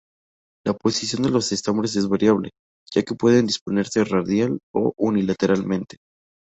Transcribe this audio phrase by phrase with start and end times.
[0.65, 2.49] La posición de los estambres es variable,
[2.91, 5.97] ya que pueden disponerse radial o unilateralmente.